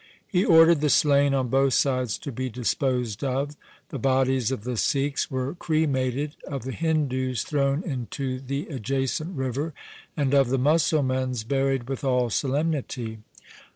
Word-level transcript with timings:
He 0.27 0.43
ordered 0.43 0.81
the 0.81 0.89
slain 0.89 1.35
on 1.35 1.49
both 1.49 1.75
sides 1.75 2.17
to 2.17 2.31
be 2.31 2.49
disposed 2.49 3.23
of. 3.23 3.55
The 3.89 3.99
bodies 3.99 4.49
of 4.49 4.63
the 4.63 4.75
Sikhs 4.75 5.29
were 5.29 5.53
cre 5.53 5.85
mated, 5.85 6.37
of 6.47 6.63
the 6.63 6.71
Hindus 6.71 7.43
thrown 7.43 7.83
into 7.83 8.39
the 8.39 8.65
adjacent 8.69 9.37
river, 9.37 9.75
and 10.17 10.33
of 10.33 10.49
the 10.49 10.57
Musalmans 10.57 11.47
buried 11.47 11.87
with 11.87 12.03
all 12.03 12.31
solemnity. 12.31 13.19